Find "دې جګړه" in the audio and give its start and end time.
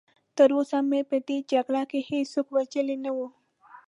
1.27-1.83